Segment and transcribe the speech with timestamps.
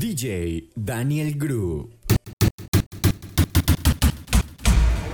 [0.00, 1.90] DJ Daniel Gru.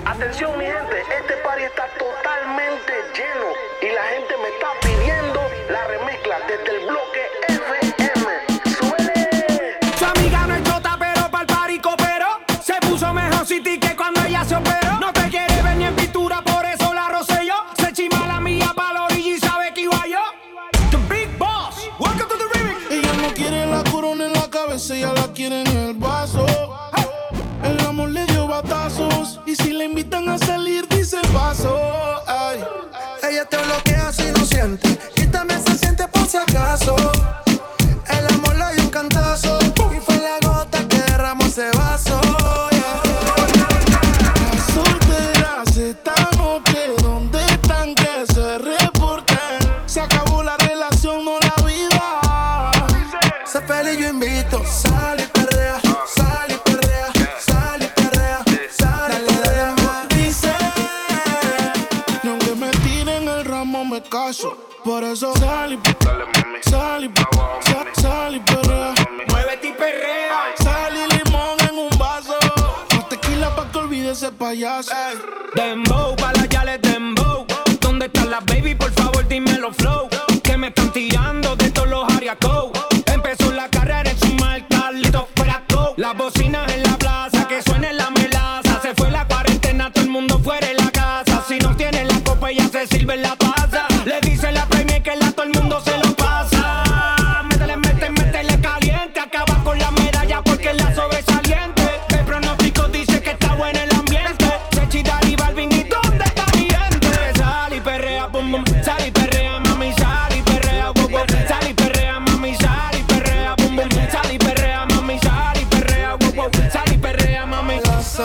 [0.04, 3.48] Atención mi gente, este party está totalmente lleno
[3.82, 7.05] y la gente me está pidiendo la remezcla desde el blog
[28.62, 29.40] batazos.
[29.46, 30.85] Y si le invitan a salir,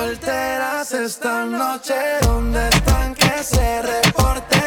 [0.01, 4.59] solteras esta noche, ¿dónde están que se reporte?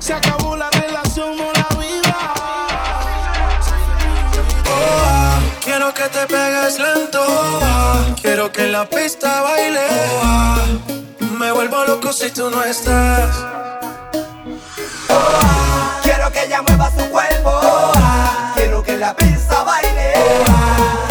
[0.00, 2.16] Se acabó la relación o la vida.
[4.66, 9.86] Oh, ah, quiero que te pegues lento, oh, ah, quiero que en la pista baile.
[9.90, 10.64] Oh, ah,
[11.38, 13.32] me vuelvo loco si tú no estás.
[16.02, 17.92] quiero que ella mueva su cuerpo, oh,
[18.56, 20.12] quiero que la pista baile.
[20.16, 21.09] Oh,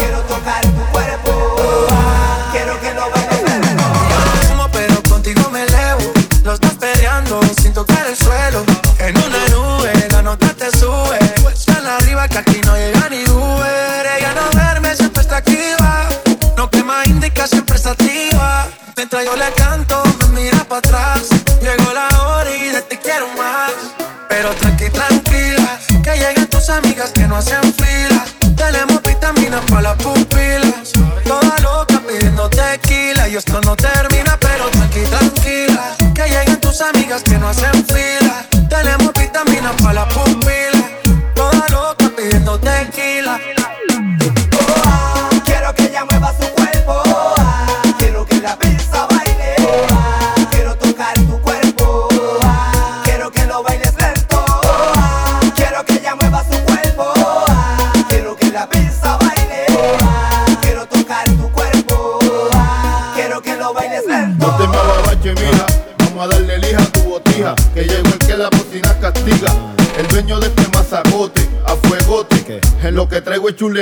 [24.92, 25.78] tranquila.
[26.02, 28.24] Que lleguen tus amigas que no hacen fila.
[28.56, 30.92] Tenemos vitaminas para las pupilas.
[31.24, 33.28] Toda loca pidiendo tequila.
[33.28, 35.96] Y esto no termina, pero tranqui, tranquila.
[36.14, 37.79] Que lleguen tus amigas que no hacen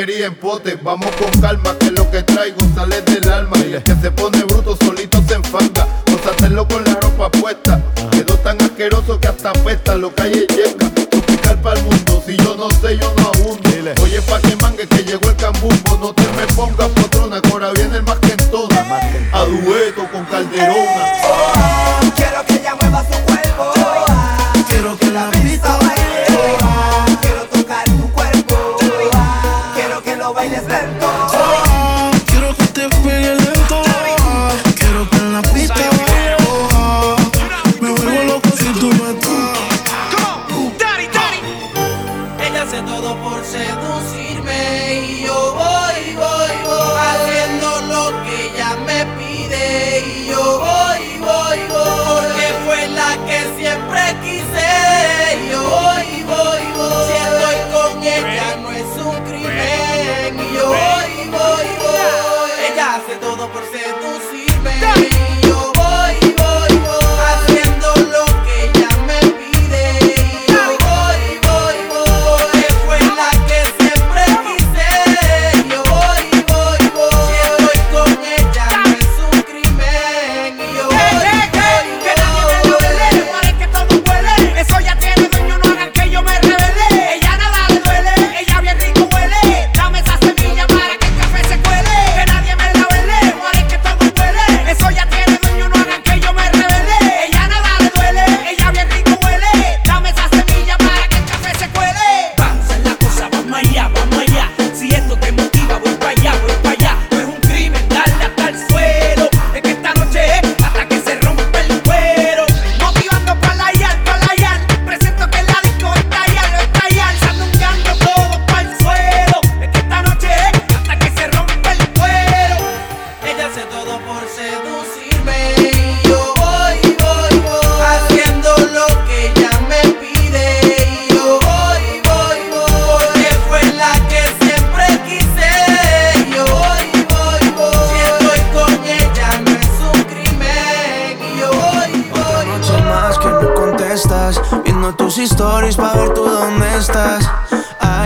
[0.06, 0.80] en potes.
[0.82, 3.56] Vamos con calma, que lo que traigo sale del alma.
[3.58, 5.88] Y el que se pone bruto solito se enfanga.
[6.06, 7.82] Vamos a hacerlo con la ropa puesta.
[8.12, 9.96] Quedó tan asqueroso que hasta apesta.
[9.96, 10.77] Lo calle lleva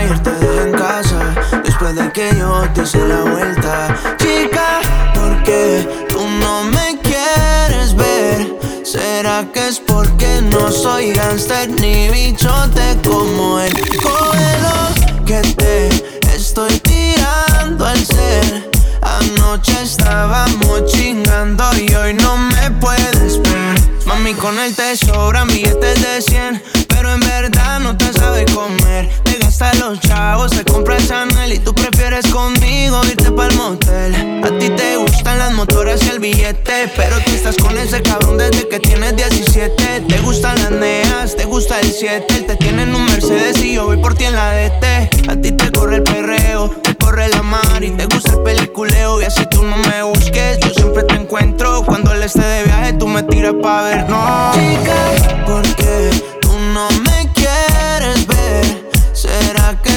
[0.03, 1.33] Ayer te en casa,
[1.63, 3.95] después de que yo te hice la vuelta.
[4.17, 4.81] Chica,
[5.13, 8.53] ¿por qué tú no me quieres ver?
[8.83, 16.77] ¿Será que es porque no soy gangster ni bichote como el Cógelo que te estoy
[16.79, 18.69] tirando al ser?
[19.01, 23.79] Anoche estábamos chingando y hoy no me puedes ver.
[24.05, 29.09] Mami, con él te sobran billetes de 100, pero en verdad no te sabe comer.
[29.53, 34.41] Te gasta los chavos, te compra el Chanel y tú prefieres conmigo irte pa'l motel.
[34.43, 38.39] A ti te gustan las motoras y el billete, pero tú estás con ese cabrón
[38.39, 40.05] desde que tienes 17.
[40.07, 43.97] Te gustan las neas, te gusta el 7, te tienen un Mercedes y yo voy
[43.97, 45.29] por ti en la DT.
[45.29, 49.21] A ti te corre el perreo, te corre la mar y te gusta el peliculeo
[49.21, 51.83] y así tú no me busques, yo siempre te encuentro.
[51.85, 54.51] Cuando él esté de viaje, tú me tiras pa' ver, no.
[54.55, 56.09] Chica, ¿por qué
[56.41, 57.22] tú no me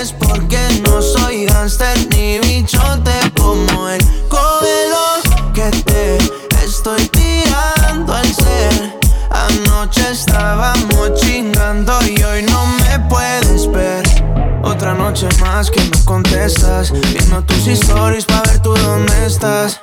[0.00, 4.00] es porque no soy gangster ni bichote como él?
[4.28, 6.18] Cógelo que te
[6.64, 8.98] estoy tirando al ser.
[9.30, 14.04] Anoche estábamos chingando y hoy no me puedes ver.
[14.62, 19.80] Otra noche más que no contestas Viendo tus stories pa' ver tú dónde estás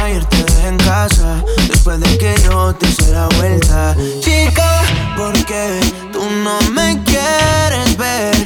[0.00, 4.82] Ayer te dejé en casa Después de que yo te hice la vuelta Chica,
[5.16, 5.80] ¿por qué
[6.12, 8.37] tú no me quieres ver?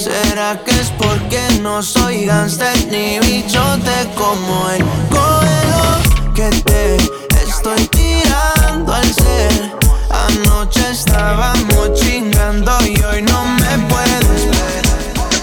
[0.00, 4.82] ¿Será que es porque no soy gangster ni bichote como él?
[5.10, 6.96] Cógelo que te
[7.44, 9.74] estoy tirando al ser
[10.08, 14.82] Anoche estábamos chingando y hoy no me puedes ver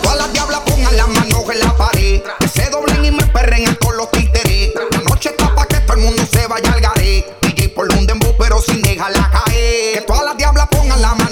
[0.01, 2.23] Todas las diablas pongan las manos en la pared.
[2.39, 4.73] Que se doblen y me perren con los títeres.
[4.91, 7.25] La noche está pa' que todo el mundo se vaya al garé.
[7.43, 9.93] DJ por un dembow, pero sin dejarla caer.
[9.93, 11.26] Que todas las diablas pongan las manos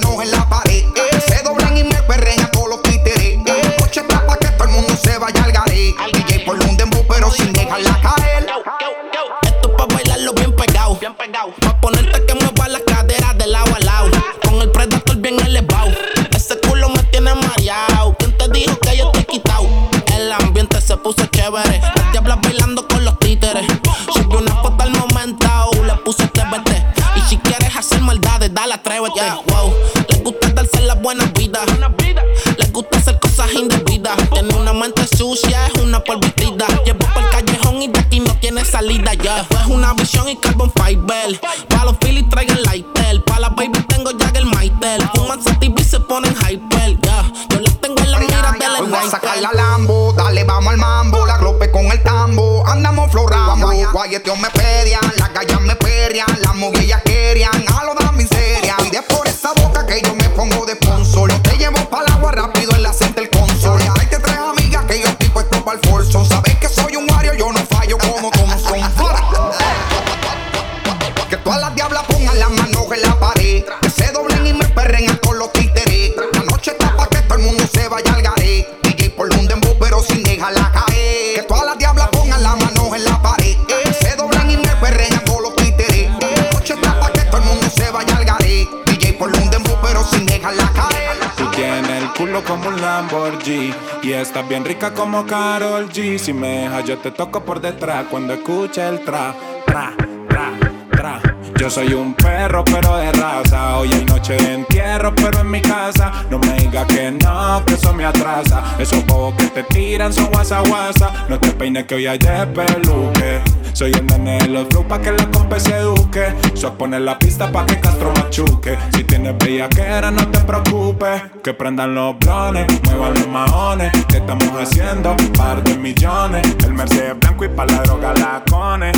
[93.48, 96.18] Y estás bien rica como Carol G.
[96.18, 99.36] Si me dejas yo te toco por detrás Cuando escuche el tra,
[99.68, 99.94] tra,
[100.28, 101.22] tra,
[101.60, 103.78] Yo soy un perro pero de raza.
[103.78, 106.26] Hoy hay noche de entierro pero en mi casa.
[106.32, 108.64] No me digas que no, que eso me atrasa.
[108.80, 111.28] Esos bobos que te tiran son guasa guasa.
[111.30, 113.42] No te peines que hoy hay despeluque
[113.76, 116.34] soy el nene de los flow pa' que la compa se eduque.
[116.54, 118.78] Soy poner la pista pa' que Castro machuque.
[118.96, 121.24] Si tienes bellaquera no te preocupes.
[121.44, 125.16] Que prendan los blones, muevan los maones ¿Qué estamos haciendo?
[125.38, 126.56] Par de millones.
[126.64, 128.92] El Mercedes blanco y pa' la droga la cone.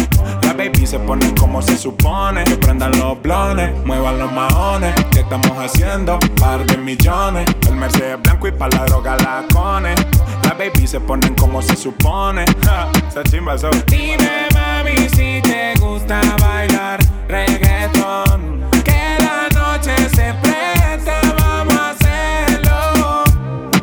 [0.43, 2.43] La baby se ponen como se supone.
[2.43, 6.19] Que prendan los blones, muevan los maones ¿Qué estamos haciendo?
[6.39, 7.48] Par de millones.
[7.67, 9.96] El Mercedes blanco y pa' la droga la cone.
[10.43, 12.46] La baby se ponen como se supone.
[12.63, 13.72] Ja, Esa chimba so.
[13.88, 14.56] Dime
[14.88, 23.24] mami si te gusta bailar reggaeton Que la noche se presta, vamos a hacerlo.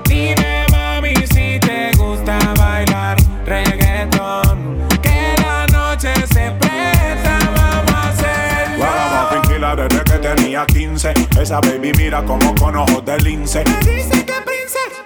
[0.09, 8.85] Dime mami si te gusta bailar reggaeton Que la noche se presta, vamos a hacerlo.
[8.85, 13.65] Vamos tranquila desde que tenía 15 Esa baby mira como con ojos de lince.
[13.65, 14.54] Me dice que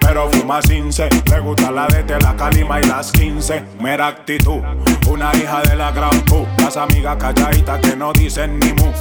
[0.09, 1.07] pero fuma cince.
[1.29, 3.63] Me gusta la DT, la calima y las 15.
[3.79, 4.61] Mera actitud,
[5.07, 6.47] una hija de la gran Q.
[6.57, 8.91] Las amigas calladitas que no dicen ni mu.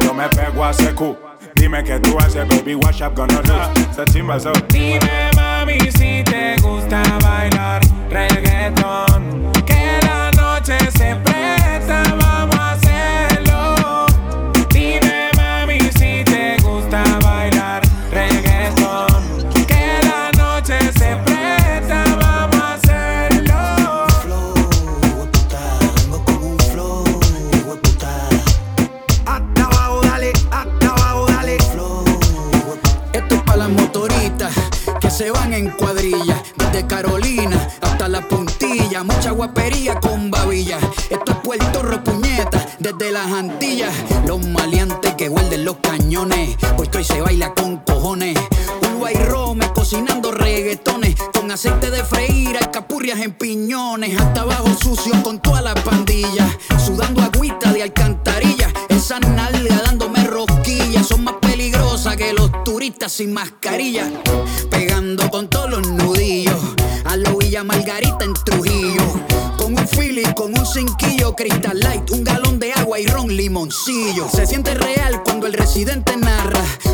[0.00, 1.16] Yo me pego a CQ.
[1.56, 3.54] Dime que tú haces, baby, what's up, gonna do?
[3.94, 4.52] Se chimba eso.
[4.68, 9.52] Dime, mami, si te gusta bailar reggaeton.
[9.66, 11.14] Que la noche se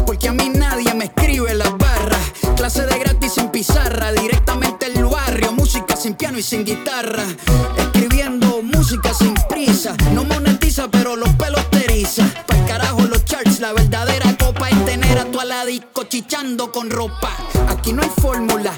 [0.06, 2.21] porque a mí nadie me escribe las barras.
[2.56, 7.25] Clase de gratis sin pizarra, directamente el barrio, música sin piano y sin guitarra.
[7.76, 12.25] Escribiendo música sin prisa, no monetiza, pero los pelos te eriza.
[12.47, 17.30] Pa'l carajo los charts, la verdadera copa es tener a tu aladisco chichando con ropa.
[17.68, 18.73] Aquí no hay fórmula,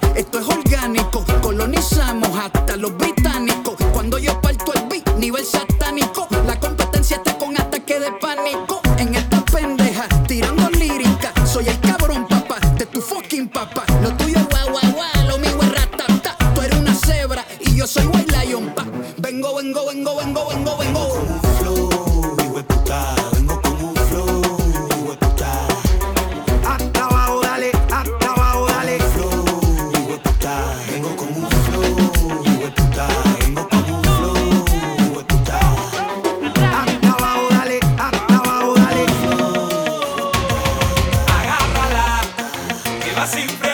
[43.26, 43.73] siempre.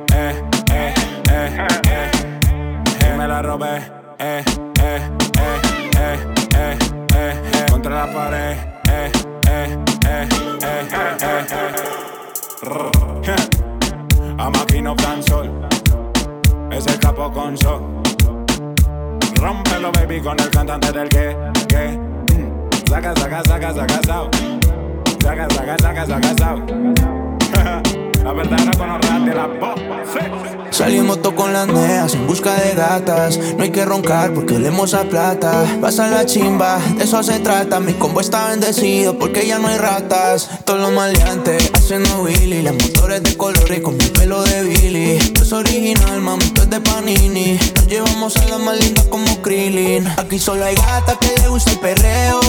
[3.17, 3.77] me la robé,
[4.19, 4.43] eh,
[4.81, 4.99] eh,
[5.39, 5.61] eh,
[5.97, 6.19] eh,
[6.55, 6.77] eh,
[7.15, 8.57] eh, eh, contra la pared,
[8.89, 9.11] eh,
[9.47, 10.27] eh, eh,
[10.63, 11.71] eh, eh, eh,
[13.27, 13.35] eh.
[14.37, 15.51] A máquina sol,
[16.71, 18.01] es el capo con sol.
[19.35, 21.97] Rómpelo, baby, con el cantante del que, que.
[22.33, 22.89] mm.
[22.89, 24.29] Saca, saca, saca, saca, saca.
[25.21, 27.90] Saca, saca, saca, saca, saca.
[28.31, 30.71] La verdadera con la.
[30.71, 33.37] Salimos todos con las neas en busca de gatas.
[33.57, 35.65] No hay que roncar porque olemos a plata.
[35.81, 37.81] Vas a la chimba, de eso se trata.
[37.81, 40.49] Mi combo está bendecido porque ya no hay ratas.
[40.63, 42.61] Todos los maleantes haciendo Willy.
[42.61, 45.11] Las motores de colores con mi pelo de Billy.
[45.17, 47.59] Esto es original, mami, es de Panini.
[47.75, 50.07] Nos llevamos a las más lindas como Krillin.
[50.15, 52.39] Aquí solo hay gatas que le gusta el perreo.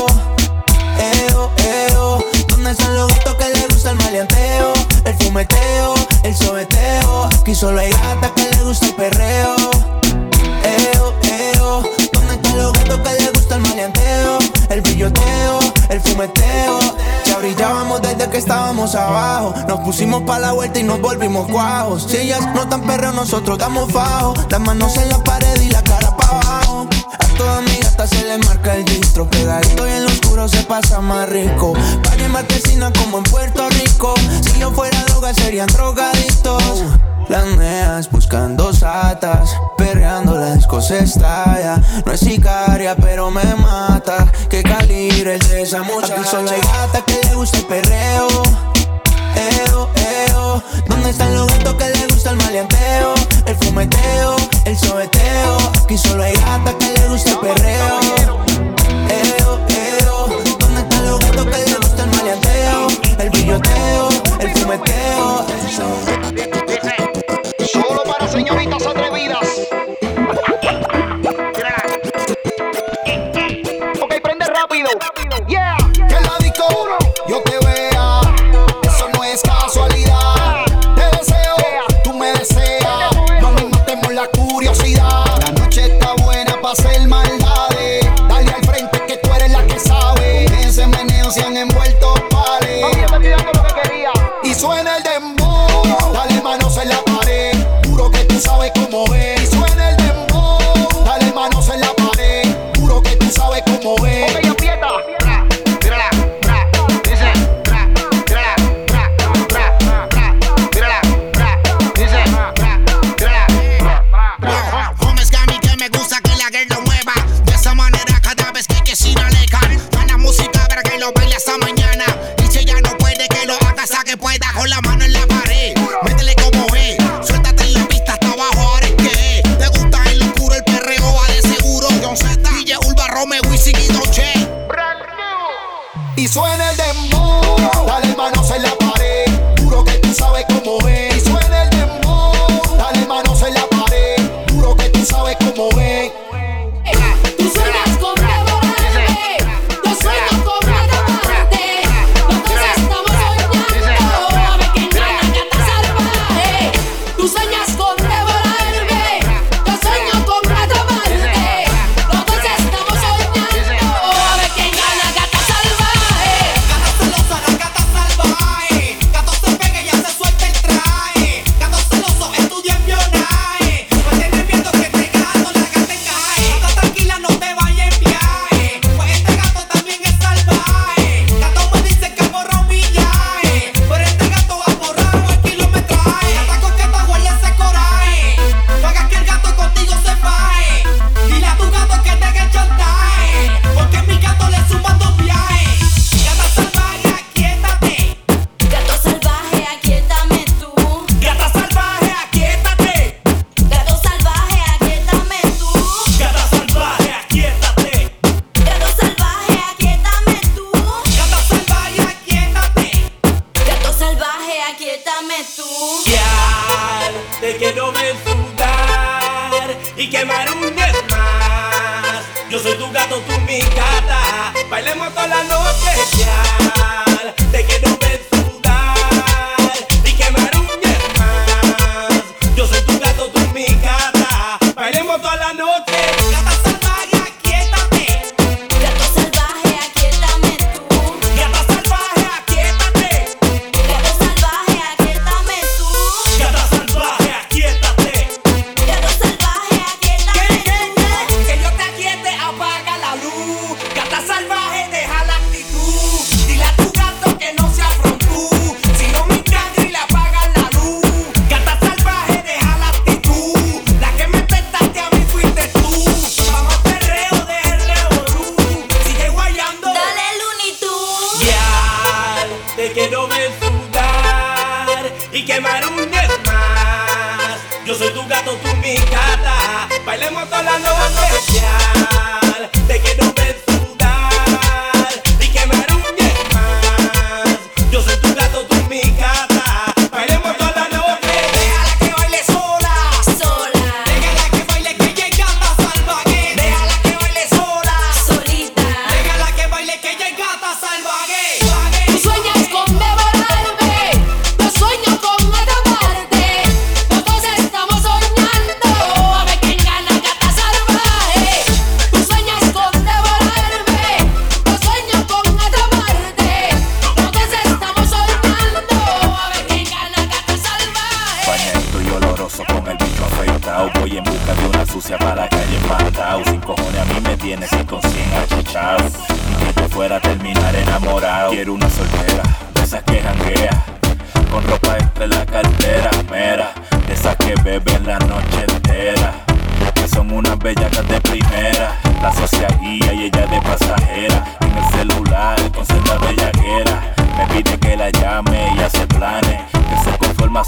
[1.26, 2.24] Eo, eo.
[2.46, 4.81] ¿Dónde están los gatos que le gusta el maleanteo?
[5.22, 7.28] Fumeteo, el sobeteo.
[7.40, 9.56] Aquí solo hay gatas que le gusta el perreo.
[10.64, 11.82] Eo, eo.
[12.12, 14.38] ¿Dónde están los gatos que le gusta el maleanteo?
[14.68, 15.58] El brilloteo,
[15.90, 16.78] el fumeteo.
[17.24, 19.54] Ya brillábamos desde que estábamos abajo.
[19.68, 22.06] Nos pusimos pa' la vuelta y nos volvimos cuajos.
[22.08, 24.34] Si ellas no tan perreo, nosotros damos fajo.
[24.50, 26.11] Las manos en la pared y la cara.
[27.18, 29.28] A toda mi gata se le marca el distro.
[29.28, 31.74] Pegadito y en lo oscuro se pasa más rico.
[32.02, 34.14] Para en marquesina como en Puerto Rico.
[34.42, 36.84] Si yo fuera droga, serían drogadictos.
[37.28, 41.80] Las neas buscando satas, perreando la disco se estalla.
[42.04, 44.30] No es sicaria, pero me mata.
[44.50, 46.14] Que calibre el de esa muchacha.
[46.14, 48.28] Aquí solo hay gata que le gusta el perreo.
[49.66, 50.62] Eo, eo.
[50.88, 53.14] ¿Dónde están los gatos que le gusta el maleanteo?
[53.46, 55.56] El fumeteo, el sobeteo.
[55.82, 58.00] Aquí solo hay gata que le gusta el perreo.
[59.08, 60.26] Eo, eo.
[60.58, 62.86] ¿Dónde están los gatos que le gusta el maleanteo?
[63.18, 64.08] El brilloteo,
[64.40, 65.46] el fumeteo.
[67.72, 68.86] Solo para señoritas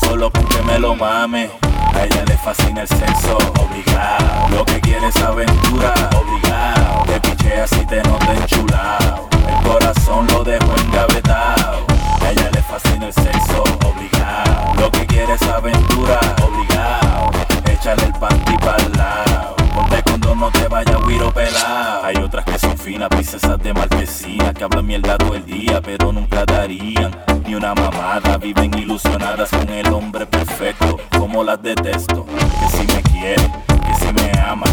[0.04, 1.50] solo con me lo mame.
[1.94, 4.48] A ella le fascina el sexo, obligado.
[4.50, 7.04] Lo que quiere es aventura, obligado.
[7.06, 9.28] Te pichea si te nota enchulado.
[9.48, 11.86] El corazón lo dejo engavetado.
[12.20, 14.74] A ella le fascina el sexo, obligado.
[14.80, 17.30] Lo que quiere es aventura, obligado.
[17.70, 19.56] Échale el panty pa'l lado.
[19.74, 22.04] Ponte cuando no te vaya guiro pelado.
[22.04, 26.12] Hay otras que son finas, princesas de marquesina, que hablan mierda todo el día, pero
[26.12, 27.12] nunca darían
[27.56, 28.36] una mamada.
[28.38, 32.26] Viven ilusionadas con el hombre perfecto, como las detesto.
[32.26, 34.66] Que si me quiere, que si me ama,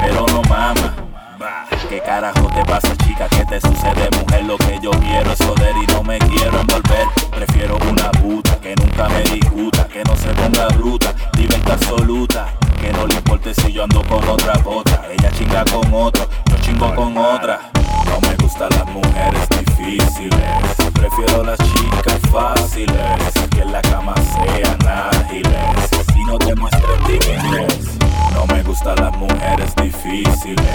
[0.00, 0.94] pero no mama.
[1.38, 3.28] Bah, ¿Qué carajo te pasa, chica?
[3.28, 4.44] ¿Qué te sucede, mujer?
[4.44, 7.06] Lo que yo quiero es joder y no me quiero envolver.
[7.34, 12.46] Prefiero una puta que nunca me discuta, que no se ponga bruta, libertad absoluta.
[12.80, 15.02] Que no le importe si yo ando con otra bota.
[15.10, 17.60] Ella chinga con otro, yo chingo con otra.
[18.04, 20.92] No me gustan las mujeres difíciles.
[20.94, 23.32] Prefiero las chicas fáciles.
[23.50, 25.90] Que en la cama sean ágiles.
[26.14, 27.98] Y no te muestren timidez.
[28.32, 30.66] No me gustan las mujeres difíciles.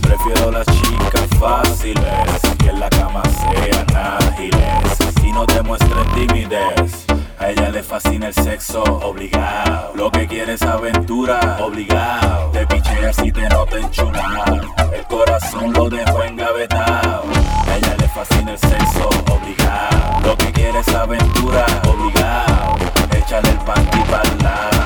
[0.00, 2.40] Prefiero las chicas fáciles.
[2.58, 4.98] Que en la cama sean ágiles.
[5.22, 7.07] Y no te muestren timidez.
[7.48, 9.92] Ella le fascina el sexo, obligado.
[9.94, 12.50] Lo que quiere es aventura, obligado.
[12.50, 14.60] Te picheas si te nota enchulado.
[14.92, 17.24] El corazón lo dejo engavetado.
[17.66, 20.20] A ella le fascina el sexo, obligado.
[20.24, 22.76] Lo que quiere es aventura, obligado.
[23.16, 24.77] Échale el panty pa'l lado.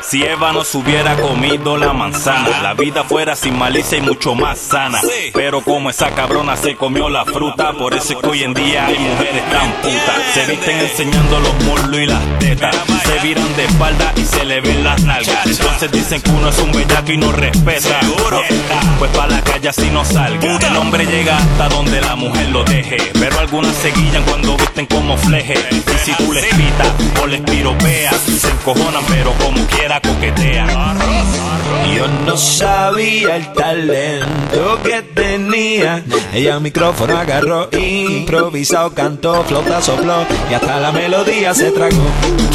[0.00, 4.34] Si Eva no se hubiera comido la manzana, la vida fuera sin malicia y mucho
[4.34, 5.00] más sana.
[5.34, 8.86] Pero como esa cabrona se comió la fruta, por eso es que hoy en día
[8.86, 10.22] hay mujeres tan putas.
[10.34, 14.60] Se visten enseñando los muslos y las tetas, se viran de espalda y se le
[14.60, 15.46] ven las nalgas.
[15.46, 18.00] Entonces dicen que uno es un bellaco y no respeta.
[18.98, 20.58] Pues para la calle así no salga.
[20.58, 24.86] El hombre llega hasta donde la mujer lo deje, pero algunas se guillan cuando visten
[24.86, 25.54] como fleje.
[25.70, 26.88] Y si tú les pitas
[27.22, 30.68] o les piropeas, se encojonan, pero como quiera coquetean.
[31.96, 36.04] Yo no sabía el talento que tenía.
[36.32, 42.06] Ella el micrófono agarró, improvisado, cantó, flota, sopló y hasta la melodía se tragó.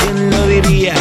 [0.02, 0.94] ¿Quién lo diría?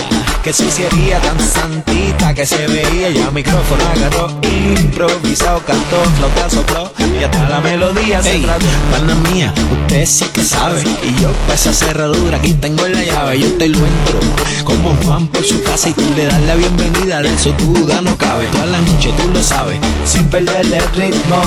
[0.47, 3.09] Que sí sería tan santita que se veía.
[3.09, 8.47] El micrófono agarró, improvisado, cantó, flota, sopló y hasta la melodía se.
[8.93, 10.85] Pana mía, usted sí que sabe.
[11.03, 13.41] Y yo para esa cerradura aquí tengo la llave.
[13.41, 14.21] Yo te lo entro
[14.63, 17.23] como Juan por su casa y tú le das la bienvenida.
[17.23, 18.47] De eso tu duda no cabe.
[18.47, 19.81] Toda la noche tú lo sabes.
[20.05, 21.43] Sin perder el ritmo,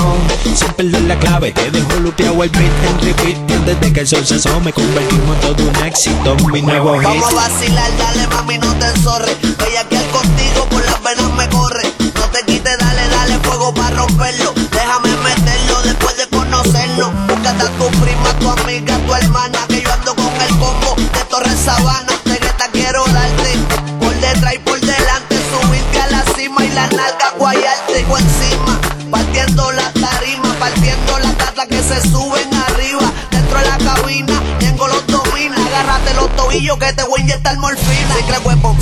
[0.54, 1.52] sin perder la clave.
[1.52, 3.50] Te dejo lupeado el beat en repeat.
[3.50, 6.36] Y antes de que el sol se asome, convertimos en todo un éxito.
[6.52, 7.08] Mi nuevo hit.
[7.08, 9.36] Vamos a vacilar, dale mami, no te enzorres.
[9.68, 11.82] Ella que contigo por las venas me corre.
[12.14, 14.52] No te quites, dale, dale fuego para romperlo.
[14.54, 17.10] Déjame meterlo después de conocernos.
[17.28, 19.58] Búscate a tu prima, tu amiga, tu hermana.
[19.68, 22.12] Que yo ando con el combo de Torres Sabana.
[22.24, 23.58] De te quiero darte
[23.98, 25.36] por detrás y por delante.
[25.50, 28.80] Subirte a la cima y la nalga guayarte por encima.
[29.10, 32.49] Partiendo la tarima, partiendo la tata que se suben
[36.50, 38.14] Tobillos que te voy a inyectar morfina.
[38.16, 38.76] Secret weapon,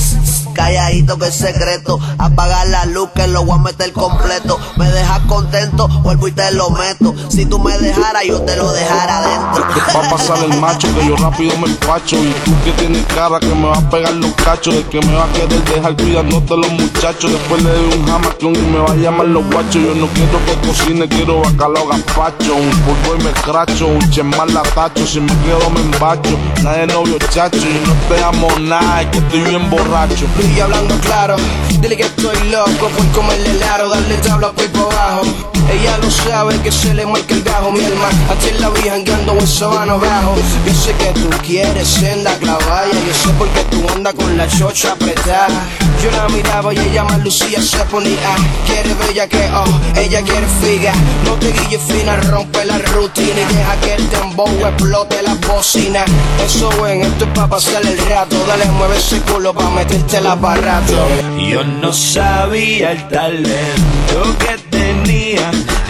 [0.68, 1.98] calladito que es secreto.
[2.18, 4.59] Apagar la luz que lo voy a meter completo.
[4.76, 7.14] Me dejas contento, vuelvo y te lo meto.
[7.31, 9.64] Si tú me dejaras, yo te lo dejara adentro.
[9.94, 13.40] Va a pasar el macho que yo rápido me empacho Y tú que tienes cara
[13.40, 16.57] que me va a pegar los cachos De que me va a querer dejar cuidándote
[16.57, 19.94] los muchachos Después le doy un jamacón y me va a llamar los guachos Yo
[19.94, 24.62] no quiero que cocine, quiero bacalao gazpacho Un polvo y me cracho, un chemar la
[24.62, 29.09] tacho Si me quedo me embacho, nadie novio chacho Y no te amo nada, es
[29.09, 30.26] que estoy bien borracho
[30.60, 31.36] Hablando claro,
[31.80, 35.22] dile que estoy loco por comerle el aro, darle tabla por abajo.
[35.70, 38.18] Ella lo sabe que se le marca el gajo, mi hermano.
[38.28, 40.34] A ti la vi jangueando en sabana abajo.
[40.66, 44.48] Yo sé que tú quieres senda clavalla, yo sé por qué tú andas con la
[44.48, 45.62] chocha apretada.
[46.02, 48.37] Yo la miraba y ella más lucía se ponía.
[48.66, 50.92] Quiere bella que oh, ella quiere figa.
[51.24, 56.04] No te guilles fina, rompe la rutina y deja que el dembow explote la bocina.
[56.44, 58.37] Eso ven, esto es pa' pasar el rato.
[58.46, 61.08] Dale, mueve ese culo pa' meterte el aparato.
[61.37, 64.67] Yo no sabía el talento que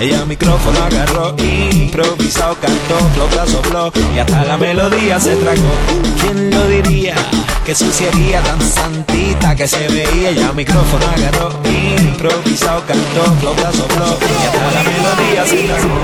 [0.01, 5.71] ella micrófono agarró, improvisado, cantó, flota, sopló y hasta la melodía se tragó.
[6.21, 7.15] ¿Quién lo diría?
[7.65, 10.31] Que suciería tan santita que se veía.
[10.31, 15.99] Ella micrófono agarró, improvisado, cantó, flota, sopló y hasta la melodía se tragó.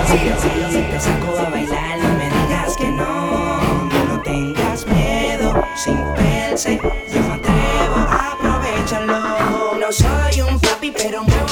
[0.70, 6.80] Si te saco a bailar, no me digas que no, no tengas miedo, sin verse,
[7.12, 7.96] yo me atrevo,
[8.30, 9.74] aprovechalo.
[9.80, 11.43] No soy un papi, pero muy